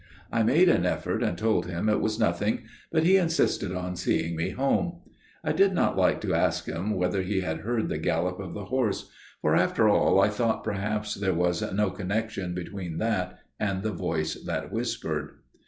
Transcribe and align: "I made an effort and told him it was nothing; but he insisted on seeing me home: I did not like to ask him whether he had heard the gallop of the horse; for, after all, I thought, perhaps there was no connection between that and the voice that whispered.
"I 0.31 0.41
made 0.41 0.67
an 0.67 0.83
effort 0.83 1.21
and 1.21 1.37
told 1.37 1.67
him 1.67 1.87
it 1.87 1.99
was 2.01 2.17
nothing; 2.19 2.63
but 2.91 3.03
he 3.03 3.17
insisted 3.17 3.71
on 3.71 3.95
seeing 3.95 4.35
me 4.35 4.49
home: 4.49 5.01
I 5.43 5.51
did 5.51 5.73
not 5.73 5.95
like 5.95 6.19
to 6.21 6.33
ask 6.33 6.65
him 6.65 6.95
whether 6.95 7.21
he 7.21 7.41
had 7.41 7.59
heard 7.59 7.87
the 7.87 7.99
gallop 7.99 8.39
of 8.39 8.55
the 8.55 8.65
horse; 8.65 9.11
for, 9.43 9.55
after 9.55 9.87
all, 9.89 10.19
I 10.19 10.29
thought, 10.29 10.63
perhaps 10.63 11.13
there 11.13 11.35
was 11.35 11.61
no 11.71 11.91
connection 11.91 12.55
between 12.55 12.97
that 12.97 13.41
and 13.59 13.83
the 13.83 13.91
voice 13.93 14.33
that 14.43 14.71
whispered. 14.71 15.35